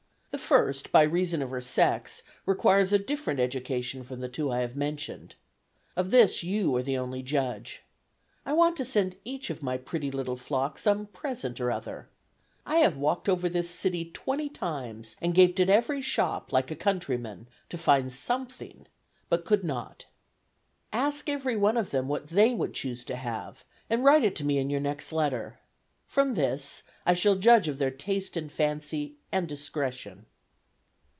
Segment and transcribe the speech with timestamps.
[0.31, 4.59] The first, by reason of her sex, requires a different education from the two I
[4.59, 5.35] have mentioned.
[5.97, 7.81] Of this, you are the only judge.
[8.45, 12.07] I want to send each of my little pretty flock some present or other.
[12.65, 16.77] I have walked over this city twenty times, and gaped at every shop, like a
[16.77, 18.87] countryman, to find something,
[19.29, 20.05] but could not.
[20.93, 24.57] Ask everyone of them what they would choose to have, and write it to me
[24.59, 25.59] in your next letter.
[26.05, 30.25] From this I shall judge of their taste and fancy and discretion."